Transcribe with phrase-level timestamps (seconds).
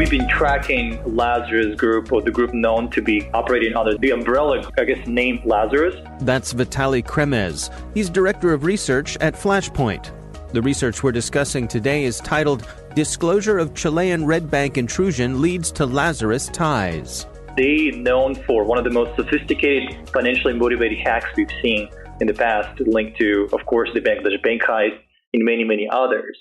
[0.00, 4.66] We've been tracking Lazarus Group, or the group known to be operating under the umbrella,
[4.78, 5.94] I guess, named Lazarus.
[6.22, 7.70] That's Vitali Kremez.
[7.92, 10.10] He's director of research at Flashpoint.
[10.54, 16.48] The research we're discussing today is titled Disclosure of Chilean Redbanc Intrusion Leads to Lazarus
[16.48, 17.26] Ties.
[17.58, 21.90] They known for one of the most sophisticated financially motivated hacks we've seen
[22.22, 24.98] in the past, linked to, of course, the Bangladesh bank heist
[25.34, 26.38] and many, many others.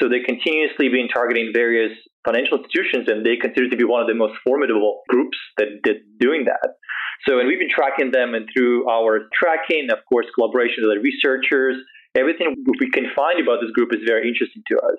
[0.00, 1.92] So they're continuously being targeting various
[2.24, 6.06] financial institutions, and they consider to be one of the most formidable groups that did
[6.18, 6.78] doing that.
[7.26, 11.02] So, and we've been tracking them, and through our tracking, of course, collaboration with the
[11.02, 11.76] researchers,
[12.18, 14.98] everything we can find about this group is very interesting to us.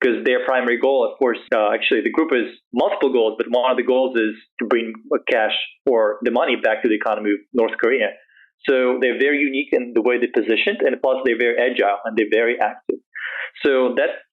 [0.00, 3.70] Because their primary goal, of course, uh, actually, the group has multiple goals, but one
[3.70, 4.94] of the goals is to bring
[5.30, 5.52] cash
[5.84, 8.16] or the money back to the economy of North Korea.
[8.68, 12.16] So they're very unique in the way they're positioned, and plus they're very agile and
[12.16, 13.00] they're very active.
[13.64, 14.24] So that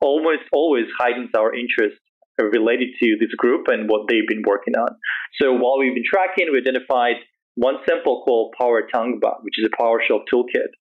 [0.00, 1.96] almost always heightens our interest
[2.38, 4.96] related to this group and what they've been working on.
[5.40, 7.16] So while we've been tracking, we identified
[7.54, 10.72] one sample called Power Tangba, which is a PowerShell toolkit.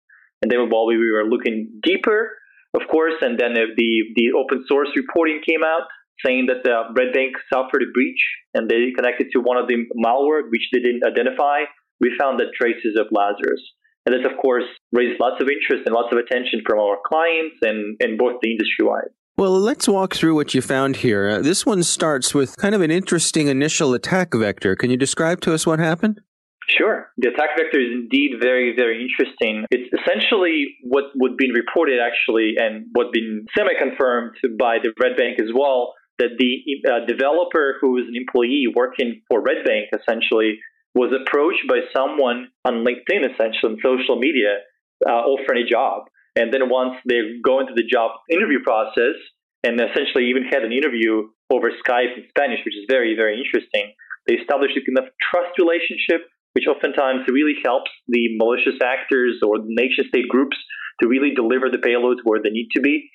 [0.42, 2.32] And then while we were looking deeper,
[2.74, 3.68] of course, and then the
[4.16, 5.88] the open source reporting came out
[6.26, 8.22] saying that the Redbanc suffered a breach
[8.54, 11.66] and they connected to one of the malware which they didn't identify.
[12.00, 13.62] We found that traces of Lazarus.
[14.06, 17.58] And this, of course, raised lots of interest and lots of attention from our clients
[17.62, 19.10] and, and both the industry wide.
[19.38, 21.30] Well, let's walk through what you found here.
[21.30, 24.76] Uh, this one starts with kind of an interesting initial attack vector.
[24.76, 26.22] Can you describe to us what happened?
[26.68, 27.12] Sure.
[27.18, 29.66] The attack vector is indeed very, very interesting.
[29.72, 35.52] It's essentially what would been reported actually and what been semi-confirmed by the Redbanc as
[35.54, 40.60] well, that the uh, developer who is an employee working for Redbanc essentially
[40.94, 44.64] was approached by someone on LinkedIn, essentially on social media,
[45.08, 46.08] uh, offering a job.
[46.36, 49.16] And then once they go into the job interview process,
[49.64, 53.94] and essentially even had an interview over Skype in Spanish, which is very, very interesting,
[54.28, 59.62] they established a kind of trust relationship, which oftentimes really helps the malicious actors or
[59.66, 60.58] nation state groups
[61.02, 63.10] to really deliver the payloads where they need to be.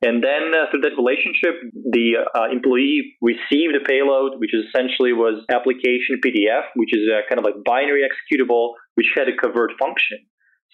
[0.00, 5.42] And then uh, through that relationship, the uh, employee received a payload, which essentially was
[5.50, 10.22] application PDF, which is a kind of like binary executable, which had a covert function.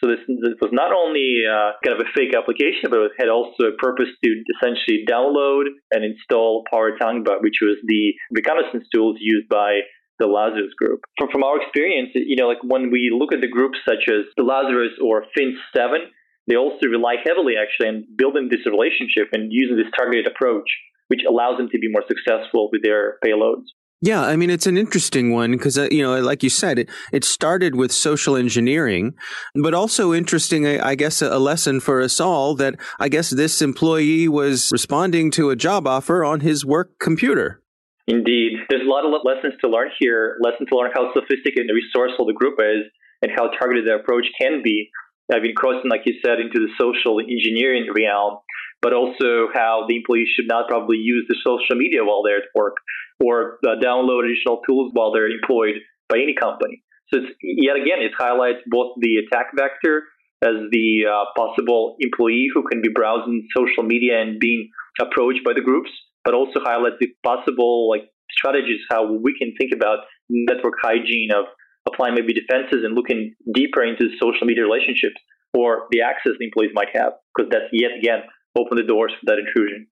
[0.02, 3.32] So this, this was not only uh, kind of a fake application, but it had
[3.32, 4.28] also a purpose to
[4.58, 9.80] essentially download and install PowerRatankba, which was the reconnaissance tools used by
[10.18, 11.00] the Lazarus group.
[11.16, 14.26] From, from our experience, you know, like when we look at the groups such as
[14.36, 16.12] the Lazarus or Fin7,
[16.46, 20.68] they also rely heavily actually on building this relationship and using this targeted approach,
[21.08, 23.72] which allows them to be more successful with their payloads.
[24.04, 26.90] Yeah, I mean it's an interesting one because uh, you know, like you said, it
[27.10, 29.14] it started with social engineering,
[29.54, 33.30] but also interesting, I, I guess, a, a, lesson for us all that I guess
[33.30, 37.62] this employee was responding to a job offer on his work computer.
[38.06, 40.36] Indeed, there's a lot of lessons to learn here.
[40.42, 42.84] Lessons to learn how sophisticated and resourceful the group is,
[43.22, 44.90] and how targeted the approach can be.
[45.32, 48.38] I've been crossing, like you said, into the social engineering realm,
[48.82, 52.52] but also how the employees should not probably use the social media while they're at
[52.54, 52.76] work
[53.24, 56.82] or uh, download additional tools while they're employed by any company.
[57.08, 60.04] So it's, yet again, it highlights both the attack vector
[60.42, 64.68] as the uh, possible employee who can be browsing social media and being
[65.00, 65.90] approached by the groups,
[66.24, 71.46] but also highlights the possible like strategies how we can think about network hygiene of
[71.86, 75.16] applying maybe defenses and looking deeper into social media relationships
[75.52, 78.20] or the access the employees might have, because that's yet again
[78.56, 79.86] open the doors for that intrusion.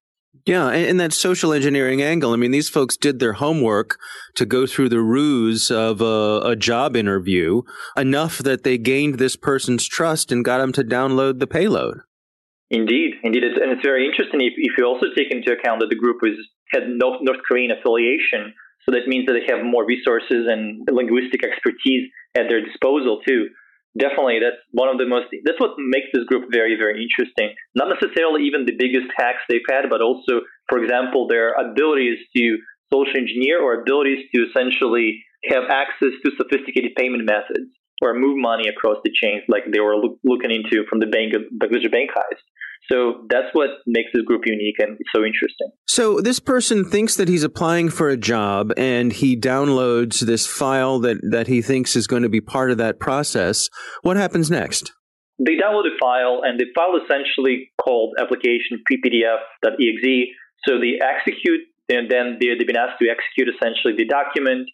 [0.45, 2.33] Yeah, and, that social engineering angle.
[2.33, 3.99] I mean, these folks did their homework
[4.35, 7.61] to go through the ruse of a, a, job interview
[7.95, 11.99] enough that they gained this person's trust and got them to download the payload.
[12.71, 15.95] Indeed, indeed, and it's very interesting if, if you also take into account that the
[15.95, 16.35] group is
[16.71, 18.55] had North, North Korean affiliation,
[18.85, 23.49] so that means that they have more resources and linguistic expertise at their disposal too.
[23.97, 27.53] Definitely that's one of the most that's what makes this group very very interesting.
[27.75, 32.57] Not necessarily even the biggest hacks they've had but also for example their abilities to
[32.91, 37.69] social engineer or abilities to essentially have access to sophisticated payment methods
[38.01, 41.33] or move money across the chains like they were look, looking into from the bank
[41.59, 42.43] Bangladesh bank heist
[42.91, 45.71] so that's what makes this group unique and so interesting.
[45.87, 50.99] So this person thinks that he's applying for a job and he downloads this file
[50.99, 53.69] that, that he thinks is going to be part of that process.
[54.01, 54.91] What happens next?
[55.39, 60.27] They download a file and the file essentially called application ppdf.exe.
[60.67, 64.69] So they execute and then they've been asked to execute essentially the document,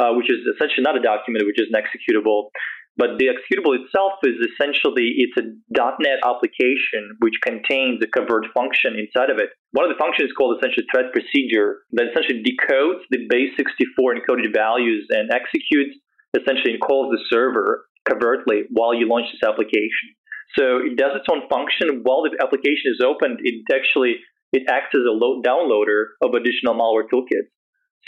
[0.00, 2.52] uh, which is essentially not a document, which is an executable.
[2.96, 9.00] But the executable itself is essentially it's a .NET application which contains a convert function
[9.00, 9.48] inside of it.
[9.72, 14.20] One of the functions is called essentially thread procedure that essentially decodes the base 64
[14.20, 15.96] encoded values and executes
[16.36, 20.12] essentially and calls the server covertly while you launch this application.
[20.58, 23.40] So it does its own function while the application is opened.
[23.40, 24.20] It actually
[24.52, 27.48] it acts as a load downloader of additional malware toolkits.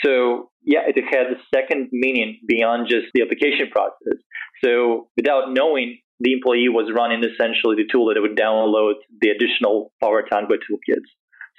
[0.03, 4.19] So yeah, it has a second meaning beyond just the application process.
[4.63, 9.29] So without knowing, the employee was running essentially the tool that it would download the
[9.29, 11.07] additional PowerRatankba toolkits.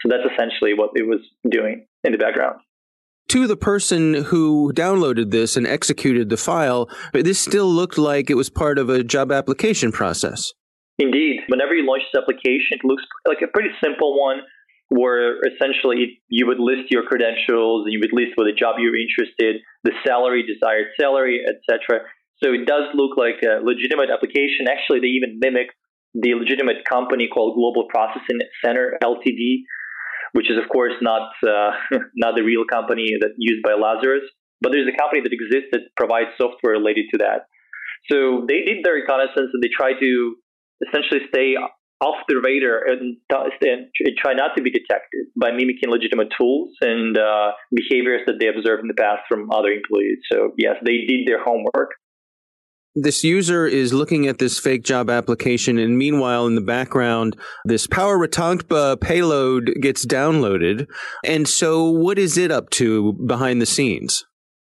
[0.01, 2.61] So that's essentially what it was doing in the background.
[3.31, 8.37] To the person who downloaded this and executed the file, this still looked like it
[8.37, 10.53] was part of a job application process.
[10.99, 11.41] Indeed.
[11.49, 14.39] Whenever you launch this application, it looks like a pretty simple one
[14.89, 18.95] where essentially you would list your credentials and you would list what the job you're
[18.95, 22.07] interested, the salary, desired salary, etc.
[22.43, 24.71] So it does look like a legitimate application.
[24.71, 25.75] Actually, they even mimic
[26.15, 29.67] the legitimate company called Global Processing Center Ltd,
[30.33, 31.73] which is of course not uh,
[32.15, 34.25] not the real company that used by Lazarus,
[34.61, 37.51] but there's a company that exists that provides software related to that.
[38.11, 40.37] So they did their reconnaissance and they tried to
[40.87, 41.57] essentially stay
[42.01, 47.17] off the radar and, and try not to be detected by mimicking legitimate tools and
[47.17, 50.19] uh, behaviors that they observed in the past from other employees.
[50.31, 51.93] So yes, they did their homework
[52.97, 57.37] this user is looking at this fake job application, and meanwhile, in the background,
[57.67, 60.87] this PowerRatankba payload gets downloaded.
[61.23, 64.26] And so, what is it up to behind the scenes?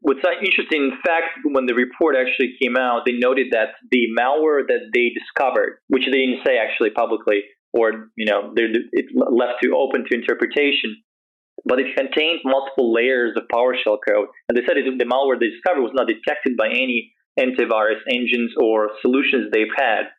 [0.04, 4.68] What's interesting, in fact, when the report actually came out, they noted that the malware
[4.68, 9.72] that they discovered, which they didn't say actually publicly, or you know, it left to
[9.72, 11.00] open to interpretation,
[11.64, 14.28] but it contained multiple layers of PowerShell code.
[14.50, 18.52] And they said it, the malware they discovered was not detected by any antivirus engines
[18.60, 20.12] or solutions they've had.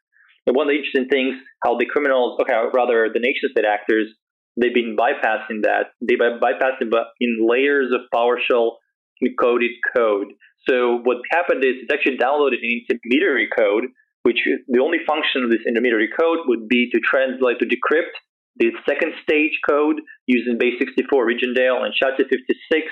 [0.47, 4.09] And one of the interesting things, how the criminals, okay, rather the nation state actors,
[4.57, 5.93] they've been bypassing that.
[6.01, 6.89] They bypassed it
[7.21, 8.81] in layers of PowerShell
[9.23, 10.29] encoded code.
[10.69, 13.85] So what happened is it's actually downloaded an intermediary code,
[14.23, 18.17] which the only function of this intermediary code would be to translate to decrypt
[18.57, 22.87] the second stage code using base 64 Rijndael and SHA-256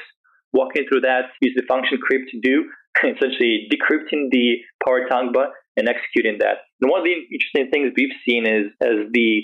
[0.53, 2.69] walking through that, use the function crypt to do,
[3.03, 6.69] essentially decrypting the PowerRatankba and executing that.
[6.81, 9.43] And one of the interesting things we've seen is as the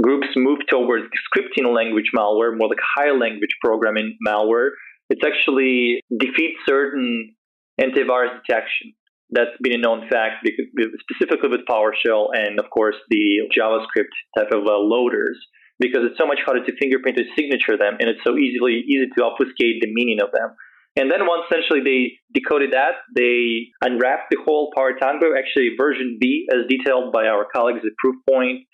[0.00, 4.70] groups move towards scripting language malware, more like high language programming malware,
[5.12, 7.36] it's actually defeats certain
[7.78, 8.96] antivirus detection.
[9.28, 14.52] That's been a known fact, because, specifically with PowerShell and, of course, the JavaScript type
[14.52, 15.38] of uh, loaders
[15.78, 19.08] because it's so much harder to fingerprint or signature them, and it's so easily easy
[19.16, 20.54] to obfuscate the meaning of them.
[20.96, 22.00] And then once essentially they
[22.32, 27.80] decoded that, they unwrapped the whole PowerTango, actually version B as detailed by our colleagues
[27.84, 28.68] at Proofpoint.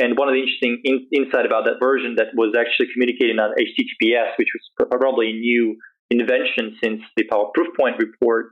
[0.00, 3.52] And one of the interesting in, insight about that version that was actually communicating on
[3.52, 5.76] HTTPS, which was probably a new
[6.08, 8.48] invention since the Power Proofpoint report.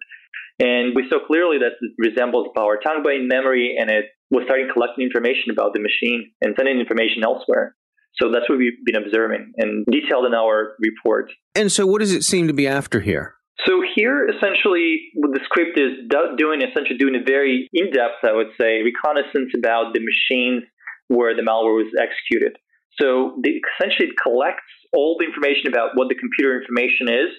[0.60, 5.06] And we saw clearly that it resembles PowerTango in memory, and it was starting collecting
[5.06, 7.74] information about the machine and sending information elsewhere.
[8.20, 11.32] So that's what we've been observing and detailed in our report.
[11.54, 13.34] And so, what does it seem to be after here?
[13.66, 18.50] So here, essentially, what the script is doing, essentially doing a very in-depth, I would
[18.60, 20.64] say, reconnaissance about the machines
[21.08, 22.56] where the malware was executed.
[23.00, 27.30] So the, essentially, it collects all the information about what the computer information is.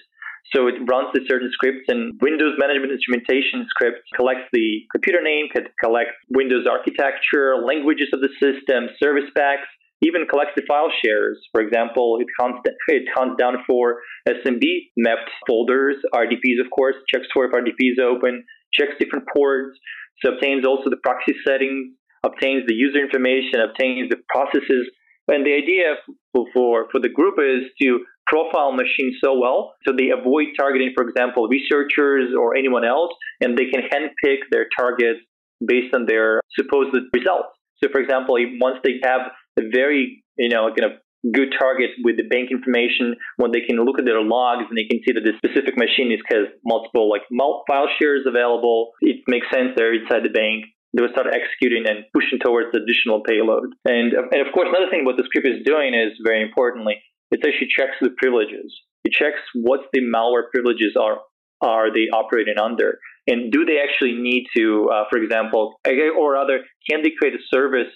[0.54, 5.46] So it runs the certain scripts and Windows Management Instrumentation script collects the computer name,
[5.78, 9.68] collects Windows architecture, languages of the system, service packs,
[10.02, 11.38] even collects the file shares.
[11.52, 14.64] For example, it hunts, it counts down for SMB
[14.96, 19.78] mapped folders, RDPs, of course, checks for if RDP is open, checks different ports,
[20.24, 24.90] so obtains also the proxy settings, obtains the user information, obtains the processes.
[25.28, 25.94] And the idea
[26.34, 31.06] for, for the group is to profile machines so well so they avoid targeting, for
[31.06, 35.20] example, researchers or anyone else, and they can handpick their targets
[35.64, 37.54] based on their supposed results.
[37.82, 41.00] So, for example, once they have a very, you know, kind of
[41.32, 44.88] good target with the bank information when they can look at their logs and they
[44.88, 47.22] can see that the specific machine is has multiple like
[47.68, 48.92] file shares available.
[49.00, 50.64] It makes sense they're inside the bank.
[50.92, 53.70] They will start executing and pushing towards the additional payload.
[53.84, 56.98] And, and of course, another thing what the script is doing is very importantly,
[57.30, 58.74] it actually checks the privileges.
[59.04, 61.22] It checks what the malware privileges are
[61.62, 65.76] are they operating under, and do they actually need to, uh, for example,
[66.16, 67.92] or other, can they create a service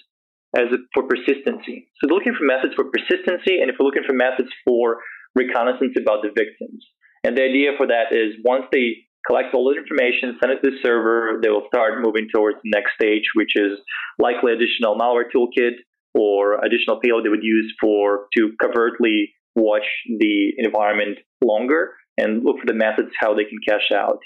[0.55, 1.89] as a, for persistency.
[1.97, 5.01] So they're looking for methods for persistency, and if we're looking for methods for
[5.35, 6.85] reconnaissance about the victims.
[7.23, 10.71] And the idea for that is once they collect all the information, send it to
[10.71, 13.79] the server, they will start moving towards the next stage, which is
[14.19, 15.81] likely additional malware toolkit
[16.13, 22.57] or additional payload they would use for to covertly watch the environment longer and look
[22.59, 24.19] for the methods how they can cash out.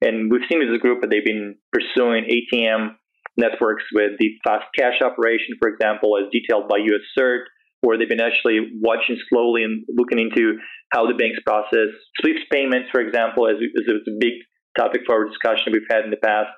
[0.00, 2.94] And we've seen a group that they've been pursuing ATM
[3.36, 7.44] networks with the fast cash operation, for example, as detailed by US CERT,
[7.80, 10.58] where they've been actually watching slowly and looking into
[10.92, 14.34] how the banks process SWIFT payments, for example, as, as it's a big
[14.76, 16.50] topic for our discussion we've had in the past.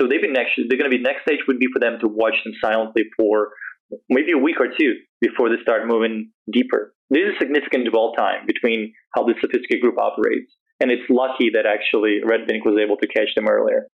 [0.00, 2.08] So they've been actually, they're going to be, next stage would be for them to
[2.08, 3.50] watch them silently for
[4.08, 6.94] maybe a week or two before they start moving deeper.
[7.10, 10.50] There's a significant dwell time between how the sophisticated group operates.
[10.80, 13.86] And it's lucky that actually Redbanc was able to catch them earlier.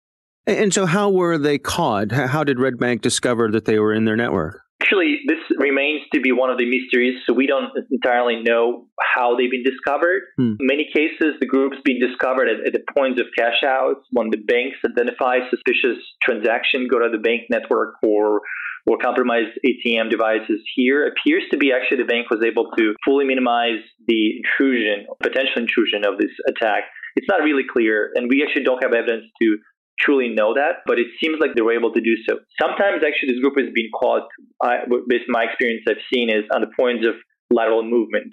[0.47, 2.13] And so, how were they caught?
[2.13, 4.63] How did Redbanc discover that they were in their network?
[4.81, 9.37] Actually, this remains to be one of the mysteries, so we don't entirely know how
[9.37, 10.23] they've been discovered.
[10.37, 10.55] Hmm.
[10.61, 14.31] In many cases, the group's been discovered at, at the points of cash outs when
[14.31, 18.43] the banks identify suspicious transaction, go to the bank network or
[18.87, 23.25] or compromised ATM devices here appears to be actually the bank was able to fully
[23.25, 26.85] minimize the intrusion, potential intrusion of this attack.
[27.15, 29.59] It's not really clear, and we actually don't have evidence to
[30.01, 32.39] truly know that, but it seems like they were able to do so.
[32.61, 34.29] Sometimes actually this group has been caught,
[34.63, 37.15] I, based on my experience I've seen, is on the points of
[37.51, 38.33] lateral movement.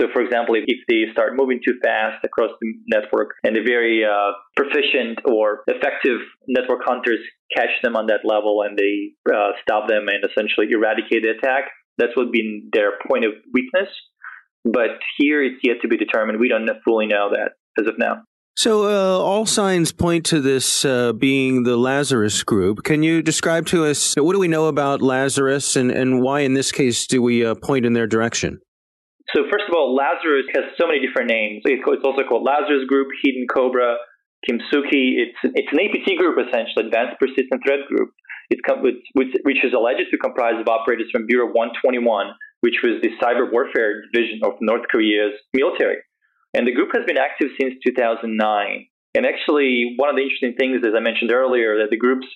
[0.00, 3.62] So, for example, if, if they start moving too fast across the network and the
[3.64, 7.20] very uh, proficient or effective network hunters
[7.56, 11.70] catch them on that level and they uh, stop them and essentially eradicate the attack,
[11.96, 13.88] that's what been their point of weakness.
[14.64, 16.40] But here it's yet to be determined.
[16.40, 18.24] We don't fully know that as of now.
[18.56, 22.84] So, uh, all signs point to this uh, being the Lazarus group.
[22.84, 26.54] Can you describe to us what do we know about Lazarus and, and why, in
[26.54, 28.60] this case, do we uh, point in their direction?
[29.36, 31.68] So, first of all, Lazarus has so many different names.
[31.68, 34.00] It's also called Lazarus Group, Hidden Cobra,
[34.48, 35.20] Kimsuky.
[35.20, 38.16] It's, it's an APT group, essentially, Advanced Persistent Threat Group.
[38.48, 42.00] It com- which, which is alleged to comprise of operators from Bureau 121,
[42.64, 46.00] which was the cyber warfare division of North Korea's military.
[46.56, 48.32] And the group has been active since 2009.
[49.12, 52.26] And actually, one of the interesting things, as I mentioned earlier, that the group's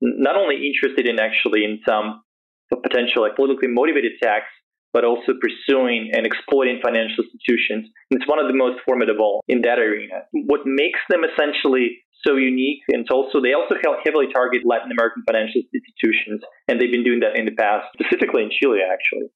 [0.00, 2.20] not only interested in actually in some
[2.68, 4.52] potential like politically motivated attacks,
[4.92, 7.88] but also pursuing and exploiting financial institutions.
[8.10, 10.28] And it's one of the most formidable in that arena.
[10.32, 13.74] What makes them essentially so unique, and also they also
[14.04, 18.44] heavily target Latin American financial institutions, and they've been doing that in the past, specifically
[18.44, 19.32] in Chile, actually.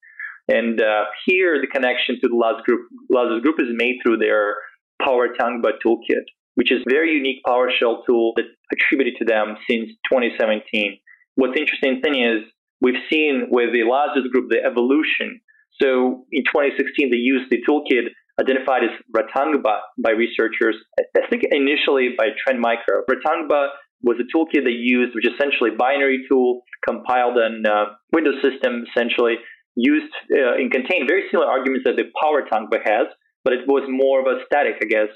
[0.47, 4.55] And uh, here, the connection to the Lazarus group, Lazarus group is made through their
[5.01, 6.25] PowerTango toolkit,
[6.55, 10.97] which is a very unique PowerShell tool that attributed to them since 2017.
[11.35, 12.47] What's interesting thing is
[12.81, 15.41] we've seen with the Lazarus group the evolution.
[15.81, 22.15] So in 2016, they used the toolkit identified as Ratankba by researchers, I think initially
[22.17, 23.03] by Trend Micro.
[23.09, 23.69] Ratankba
[24.03, 28.41] was a toolkit they used, which is essentially a binary tool compiled on uh, Windows
[28.41, 29.35] system, essentially
[29.77, 33.07] used uh, and contained very similar arguments that the PowerRatankba has,
[33.45, 35.13] but it was more of a static, I guess,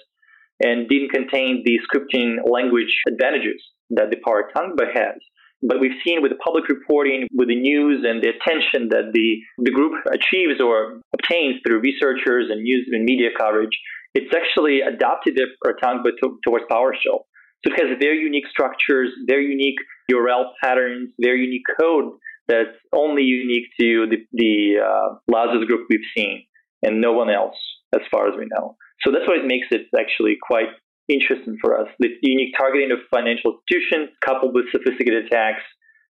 [0.64, 5.18] and didn't contain the scripting language advantages that the PowerRatankba has.
[5.64, 9.42] But we've seen with the public reporting, with the news and the attention that the,
[9.58, 13.74] the group achieves or obtains through researchers and news and media coverage,
[14.14, 17.26] it's actually adopted the Ratankba to, towards PowerShell.
[17.62, 19.78] So it has very unique structures, very unique
[20.12, 22.14] URL patterns, very unique code
[22.48, 26.44] that's only unique to the, the uh, Lazarus group we've seen
[26.84, 27.56] and no one else
[27.94, 28.76] as far as we know.
[29.04, 30.70] So that's why it makes it actually quite
[31.10, 31.88] interesting for us.
[32.00, 35.64] The unique targeting of financial institutions coupled with sophisticated attacks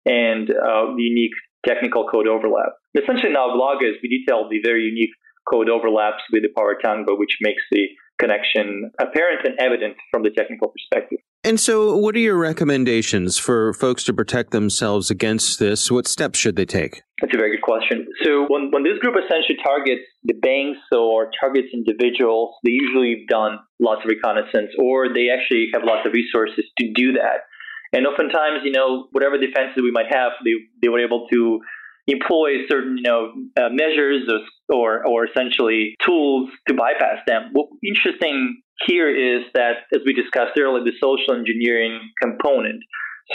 [0.06, 2.74] and uh, the unique technical code overlap.
[2.96, 5.12] Essentially, in our blog is we detail the very unique
[5.52, 7.88] code overlaps with the PowerRatankba, which makes the
[8.20, 11.20] connection apparent and evident from the technical perspective.
[11.48, 15.89] And so, what are your recommendations for folks to protect themselves against this?
[15.89, 17.04] What steps should they take?
[17.22, 18.06] That's a very good question.
[18.22, 23.27] So, when, when this group essentially targets the banks or targets individuals, they usually have
[23.30, 27.48] done lots of reconnaissance or they actually have lots of resources to do that.
[27.94, 30.51] And oftentimes, you know, whatever defenses we might have, they,
[30.82, 31.62] they were able to
[32.08, 34.24] employ certain, you know, uh, measures
[34.70, 37.50] or, or essentially tools to bypass them.
[37.52, 42.82] What's interesting here is that, as we discussed earlier, the social engineering component.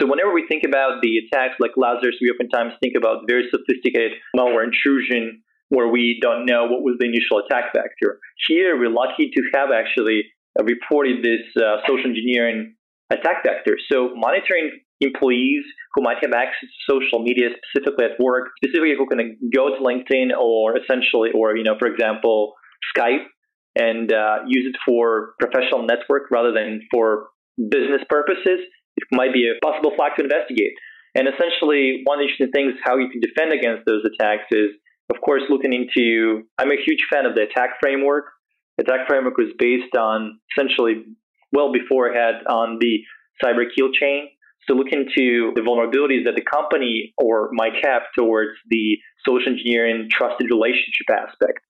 [0.00, 4.12] So whenever we think about the attacks like Lazarus, we oftentimes think about very sophisticated
[4.34, 8.18] malware intrusion where we don't know what was the initial attack vector.
[8.48, 10.24] Here, we're lucky to have actually
[10.62, 12.74] reported this uh, social engineering
[13.10, 13.76] attack vector.
[13.90, 19.06] So monitoring employees who might have access to social media specifically at work, specifically who
[19.06, 22.54] can go to LinkedIn or essentially, or, you know, for example,
[22.96, 23.26] Skype
[23.76, 28.60] and uh, use it for professional network rather than for business purposes,
[28.96, 30.72] it might be a possible flag to investigate.
[31.14, 34.72] And essentially, one interesting thing is how you can defend against those attacks is,
[35.12, 36.44] of course, looking into.
[36.58, 38.24] I'm a huge fan of the ATT&CK framework.
[38.78, 41.04] The ATT&CK framework was based on essentially
[41.52, 43.04] well beforehand on the
[43.44, 44.28] cyber kill chain.
[44.68, 50.08] So look into the vulnerabilities that the company or might have towards the social engineering
[50.10, 51.60] trusted relationship aspect.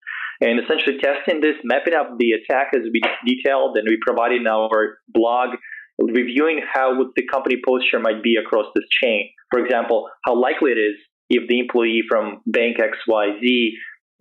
[0.41, 4.47] And essentially testing this, mapping out the attack as we detailed and we provided in
[4.47, 5.57] our blog,
[5.99, 9.31] reviewing how the company posture might be across this chain.
[9.51, 10.97] For example, how likely it is
[11.31, 13.71] if the employee from bank XYZ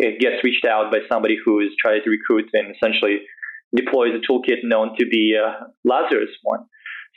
[0.01, 3.19] uh, gets reached out by somebody who is trying to recruit and essentially
[3.75, 6.65] deploys a toolkit known to be a Lazarus one.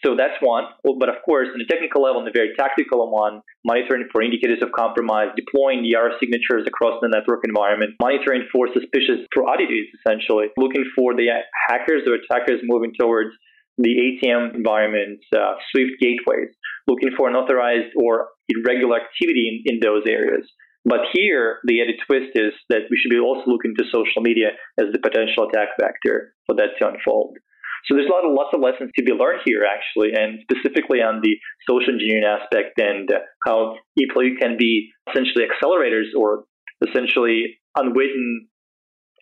[0.04, 0.68] So that's one.
[0.84, 4.60] But of course, on the technical level, on the very tactical one, monitoring for indicators
[4.60, 10.84] of compromise, deploying ER signatures across the network environment, monitoring for suspicious oddities, essentially, looking
[10.94, 11.32] for the
[11.68, 13.32] hackers or attackers moving towards
[13.78, 16.52] the ATM environment, uh, Swift gateways,
[16.86, 20.46] looking for unauthorized or irregular activity in, in those areas.
[20.84, 24.52] But here, the added twist is that we should be also looking to social media
[24.78, 27.38] as the potential attack vector for that to unfold.
[27.86, 31.00] So there's a lot of lots of lessons to be learned here, actually, and specifically
[31.00, 31.36] on the
[31.68, 33.10] social engineering aspect and
[33.46, 36.44] how employees can be essentially accelerators or
[36.86, 38.48] essentially unwitting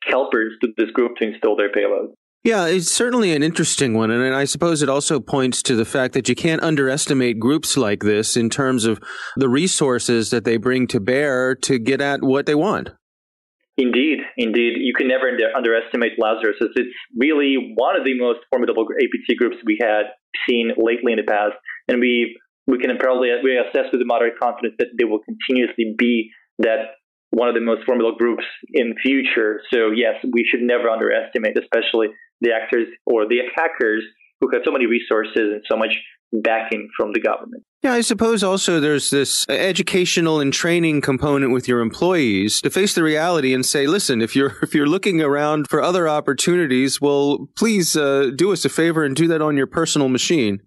[0.04, 2.10] helpers to this group to install their payload.
[2.44, 4.10] Yeah, it's certainly an interesting one.
[4.10, 8.02] And I suppose it also points to the fact that you can't underestimate groups like
[8.02, 9.00] this in terms of
[9.36, 12.90] the resources that they bring to bear to get at what they want.
[13.78, 14.76] Indeed, indeed.
[14.76, 16.56] You can never underestimate Lazarus.
[16.60, 20.12] It's really one of the most formidable APT groups we had
[20.48, 21.56] seen lately in the past.
[21.88, 26.30] And we, we can probably we assess with moderate confidence that they will continuously be
[26.58, 29.60] that one of the most formidable groups in future.
[29.72, 32.08] So yes, we should never underestimate, especially
[32.42, 34.04] the actors or the attackers
[34.40, 35.96] who have so many resources and so much
[36.32, 37.64] backing from the government.
[37.82, 42.94] Yeah, I suppose also there's this educational and training component with your employees to face
[42.94, 47.48] the reality and say, listen, if you're if you're looking around for other opportunities, well,
[47.56, 50.60] please uh, do us a favor and do that on your personal machine.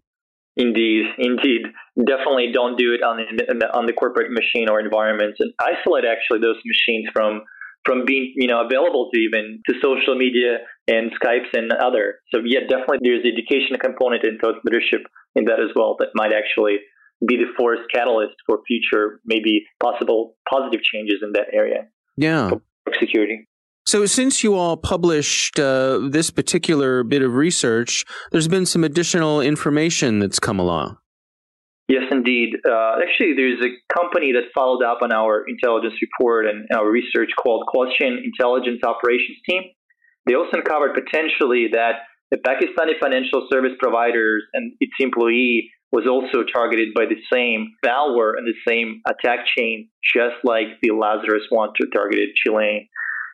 [0.58, 1.63] Indeed, indeed,
[1.97, 6.39] definitely don't do it on the, on the corporate machine or environments, and isolate actually
[6.39, 7.41] those machines from
[7.86, 12.19] from being you know available to even to social media and Skypes and other.
[12.34, 15.04] So yeah, definitely there's the education component and thought leadership
[15.35, 16.77] in that as well that might actually
[17.25, 21.87] be the force catalyst for future maybe possible positive changes in that area.
[22.17, 22.51] Yeah.
[22.99, 23.47] security.
[23.87, 29.41] So, since you all published uh, this particular bit of research, there's been some additional
[29.41, 30.97] information that's come along.
[31.87, 32.55] Yes, indeed.
[32.67, 37.29] Uh, actually, there's a company that followed up on our intelligence report and our research
[37.39, 39.61] called Question Intelligence Operations Team.
[40.25, 46.43] They also uncovered potentially that the Pakistani financial service providers and its employee was also
[46.43, 51.69] targeted by the same malware and the same attack chain, just like the Lazarus one
[51.79, 52.88] to targeted Chilean.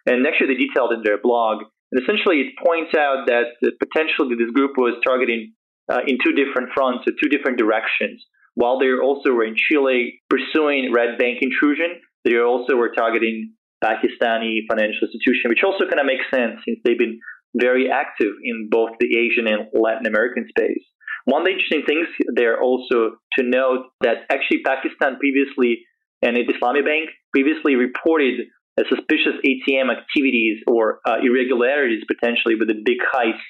[0.05, 1.63] And actually, they detailed in their blog.
[1.91, 5.53] And essentially, it points out that potentially this group was targeting
[5.89, 8.23] uh, in two different fronts, or two different directions.
[8.55, 15.07] While they also were in Chile pursuing Redbanc intrusion, they also were targeting Pakistani financial
[15.09, 17.19] institution, which also kind of makes sense since they've been
[17.55, 20.83] very active in both the Asian and Latin American space.
[21.25, 25.85] One of the interesting things there also to note that actually Pakistan previously
[26.21, 28.47] and Islamic Bank previously reported
[28.89, 33.45] suspicious ATM activities or uh, irregularities potentially with a big heist.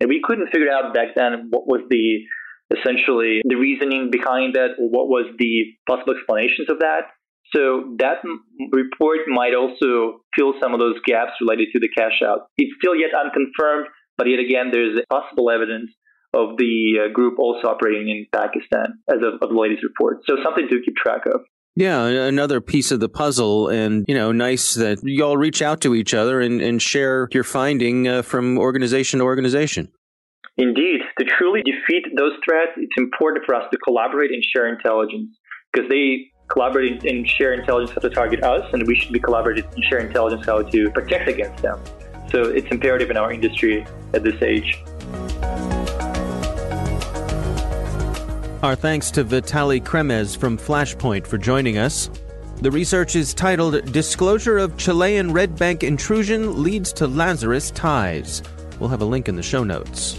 [0.00, 2.24] And we couldn't figure out back then what was the
[2.72, 7.12] essentially the reasoning behind that or what was the possible explanations of that.
[7.54, 8.24] So that
[8.72, 12.48] report might also fill some of those gaps related to the cash out.
[12.56, 15.90] It's still yet unconfirmed, but yet again, there's possible evidence
[16.34, 20.18] of the uh, group also operating in Pakistan as of, of the latest report.
[20.26, 21.42] So something to keep track of.
[21.76, 25.80] Yeah, another piece of the puzzle, and you know, nice that you all reach out
[25.80, 29.90] to each other and, and share your finding uh, from organization to organization.
[30.56, 35.36] Indeed, to truly defeat those threats, it's important for us to collaborate and share intelligence
[35.72, 39.64] because they collaborate and share intelligence how to target us, and we should be collaborating
[39.74, 41.78] and share intelligence how to protect against them.
[42.30, 44.82] So it's imperative in our industry at this age.
[48.62, 52.08] Our thanks to Vitali Kremez from Flashpoint for joining us.
[52.62, 58.42] The research is titled Disclosure of Chilean Redbanc Intrusion Leads to Lazarus Ties.
[58.78, 60.18] We'll have a link in the show notes.